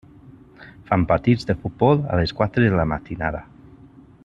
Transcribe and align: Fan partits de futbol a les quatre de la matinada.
Fan 0.87 1.03
partits 1.11 1.45
de 1.51 1.55
futbol 1.65 2.01
a 2.15 2.19
les 2.21 2.33
quatre 2.41 2.65
de 2.73 2.81
la 2.81 2.87
matinada. 2.95 3.45